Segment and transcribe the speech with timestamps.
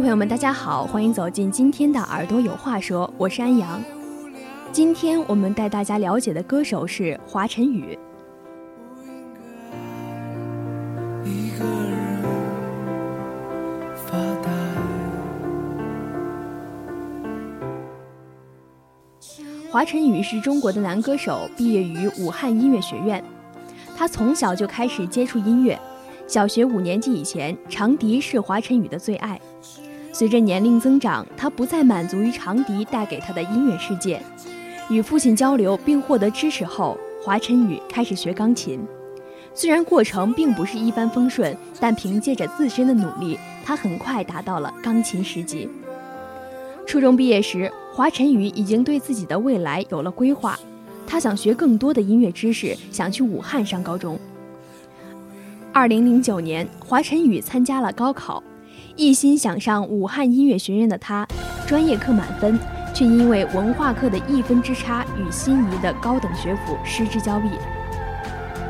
[0.00, 3.78] 朋友们，大家好，欢迎走进今天的《耳朵有话说》，我是安阳。
[4.72, 7.98] 今天我们带大家了解的歌手是华晨宇。
[19.70, 23.22] 华晨宇是中国的男歌手，毕业于武汉音乐学院。
[23.94, 25.78] 他从小就开始接触音乐，
[26.26, 29.38] 小学五年级以前，长笛是华晨宇的最爱。
[30.20, 34.20] 随着年龄增长，他不再满足于长笛带给他的音乐世界。
[34.90, 38.86] 与父亲交流并获得支持后，华晨宇开始学钢琴。
[39.54, 45.66] 虽然过程并不是一帆风顺，但凭借着自身的努力，他很快达到了钢琴十级。
[46.86, 50.60] 初中毕业时，华晨宇已经对自己的未来有了规划，
[51.06, 54.20] 他想学更多的音乐知识，想去武汉上高中。
[55.72, 58.42] 二零零九年，华晨宇参加了高考，
[58.96, 61.26] 一心想上武汉音乐学院的他，
[61.66, 62.58] 专业课满分，
[62.92, 67.48] 却因为文化课的一分之差与心仪的高等学府失之交臂。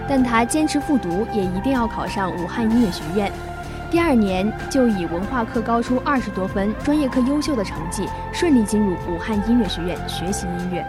[0.09, 3.31] 但他坚持复读，也一定要考上武汉音乐学院。
[3.91, 10.87] 第二年就以文化课高出二十多分、专业课优秀的成绩，顺利进入武汉音乐学院学习音乐。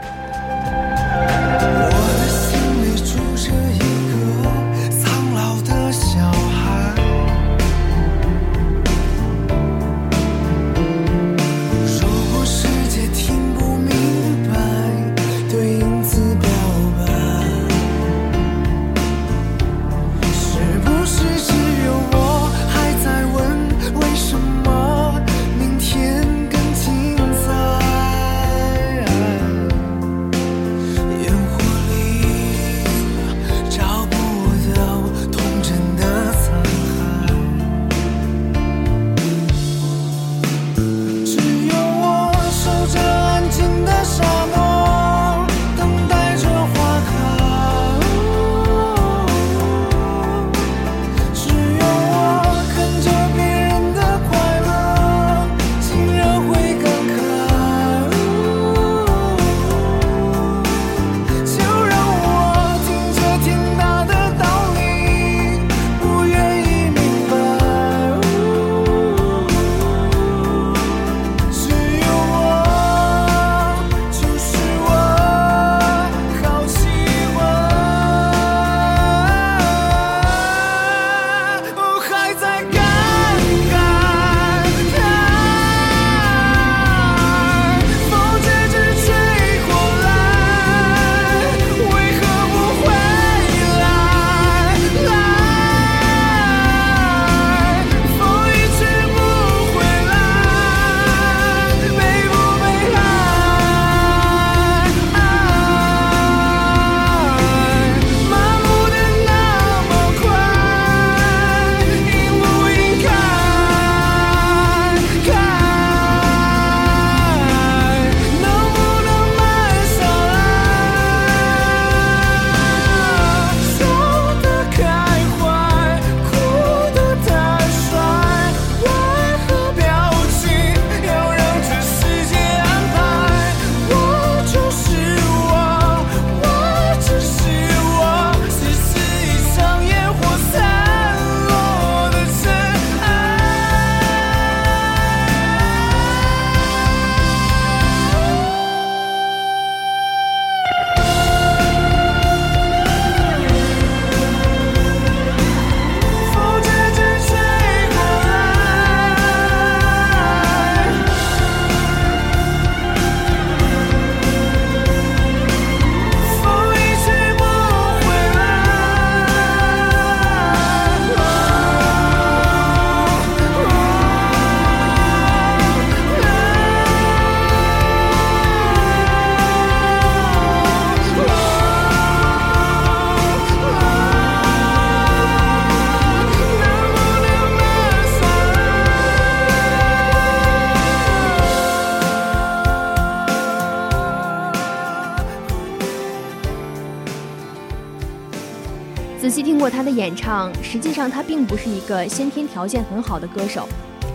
[200.02, 203.68] 演唱，实际上他并不是一个先天条件很好的歌手，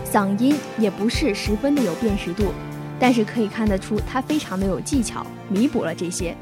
[0.03, 2.51] 嗓音也不是十分的有辨识度，
[2.99, 6.35] 但是可以看得出他非常的有技巧，弥补了这些。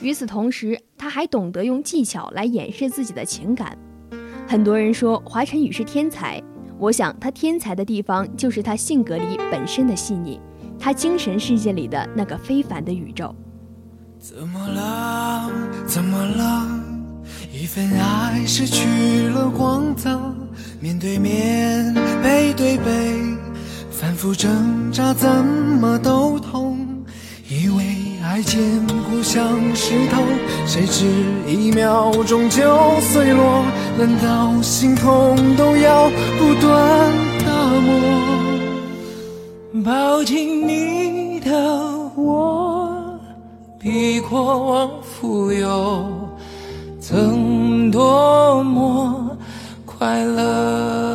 [0.00, 3.76] 与此同时，他还懂得用技巧来掩饰自己的情感。
[4.46, 6.40] 很多人说华晨宇是天才，
[6.78, 10.38] 我想他天才的地方就是他性格里本身的细腻，
[10.78, 13.34] 他精神世界里的那个非凡的宇宙。
[14.20, 15.50] 怎么了？
[15.84, 16.71] 怎么了？
[17.62, 20.20] 一份爱失去了光泽，
[20.80, 22.92] 面对面，背对背，
[23.88, 26.76] 反复挣扎，怎么都痛。
[27.48, 27.84] 以为
[28.24, 28.60] 爱坚
[29.08, 30.24] 固像石头，
[30.66, 31.06] 谁知
[31.46, 33.64] 一秒钟就碎落。
[33.96, 36.10] 难道心痛都要
[36.40, 37.12] 不断
[37.46, 37.94] 打磨？
[39.84, 41.52] 抱紧你的
[42.16, 43.20] 我。
[43.78, 46.10] 比过往富有，
[47.04, 49.36] 曾多么
[49.84, 51.11] 快乐。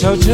[0.00, 0.30] 笑着，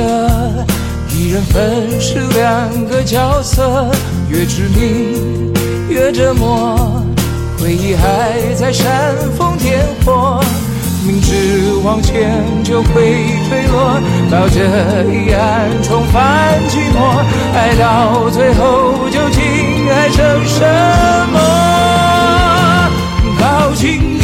[1.09, 3.91] 一人分饰两个角色，
[4.29, 5.55] 越致命
[5.89, 7.03] 越折磨，
[7.59, 10.39] 回忆还在煽风点火，
[11.07, 13.99] 明知往前就会坠落，
[14.31, 14.61] 抱着
[15.11, 17.25] 遗憾重返寂寞，
[17.55, 20.61] 爱到最后究竟爱成什
[21.33, 21.41] 么？
[23.41, 24.21] 靠近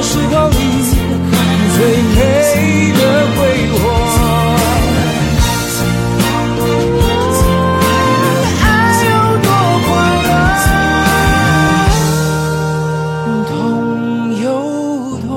[0.00, 0.54] 时光里
[1.76, 1.78] 最
[2.14, 2.18] 美
[2.92, 3.00] 的
[3.34, 3.38] 挥
[3.72, 3.76] 霍。
[8.62, 8.64] 爱
[9.04, 9.08] 有
[9.42, 9.46] 多
[9.86, 9.88] 快
[10.28, 10.30] 乐？
[13.48, 13.50] 痛
[14.40, 14.46] 有
[15.26, 15.28] 多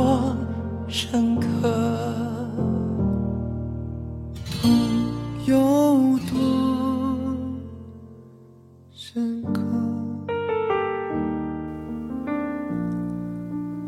[0.88, 1.02] 深
[1.40, 1.46] 刻？
[4.62, 4.62] 痛
[5.46, 5.52] 有
[6.32, 6.34] 多
[8.92, 9.81] 深刻？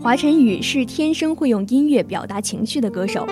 [0.03, 3.25] 华晨宇是天生会用音乐表达情绪的歌手，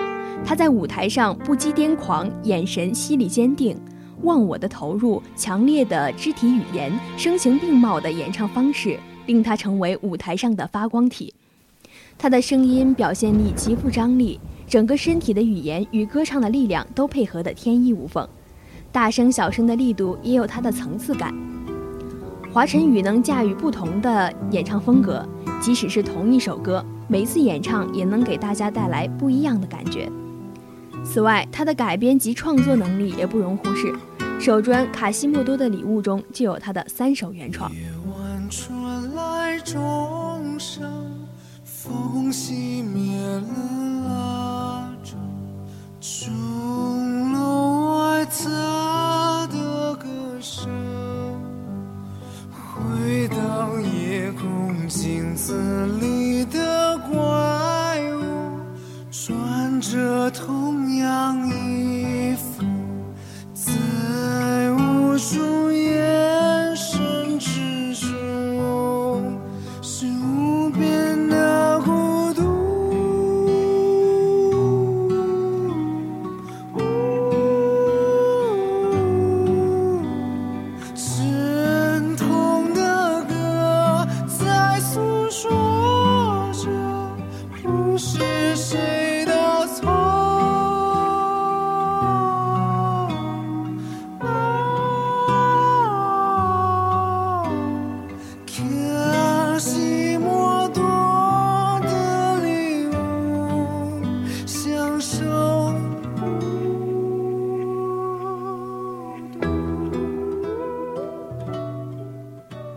[0.46, 3.78] 他在舞台上不羁癫狂，眼神犀利坚定，
[4.22, 11.34] 忘我的投入，强烈的肢体语言，声情并茂的演唱方式，令他成为舞台上的发光体。
[12.18, 18.26] 他的声音表现力极富张力，整个身体的语言与歌唱的力量都配合得天衣无缝，
[18.94, 21.36] 大声小声的力度也有它的层次感。
[22.54, 25.26] 华晨宇能驾驭不同的演唱风格，
[25.62, 30.12] 即使是同一首歌，每次演唱也能给大家带来不一样的感觉。
[31.06, 33.96] 此外，他的改编及创作能力也不容忽视。
[34.38, 37.72] 首专《卡西莫多的礼物》中就有他的三首原创。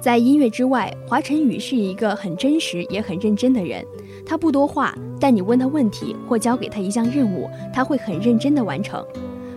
[0.05, 3.83] 在音乐之外，华晨宇是一个很真实也很认真的人。
[4.27, 9.03] 他不多话，但你问他问题或交给他一项任务，他会很认真地完成。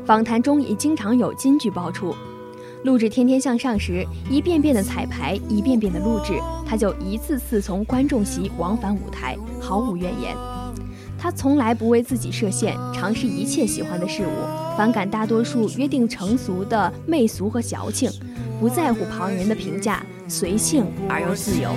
[0.06, 2.16] 访谈中也经常有金句爆出。
[2.86, 10.34] 录制《天天向上》时，一遍遍的彩排，一遍遍的录制，他就一次次从观众席往返舞台，毫无怨言。
[11.20, 18.10] 他从来不为自己设限，尝试一切喜欢的事物，反感大多数约定成俗的媚俗和矫情，
[18.62, 21.72] 不在乎旁人的评价，随性而又自由。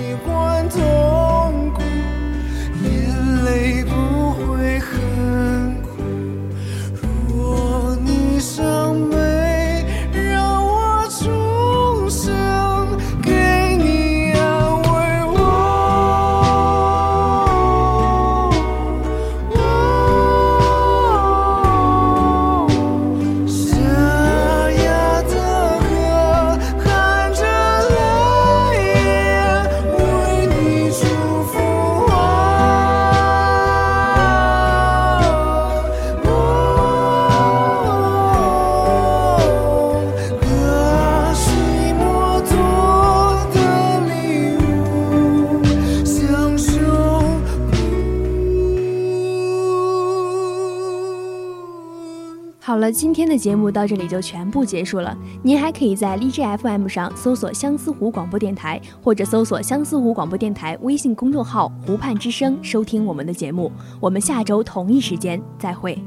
[52.81, 55.15] 了，今天的节目到这里就全部结束了。
[55.43, 63.71] 您还可以在荔枝 FM 上搜索相思湖广播电台，或者搜索相思湖广播电台微信公众号“湖畔之声”收听我们的节目。
[63.99, 65.97] 我们下周同一时间再会。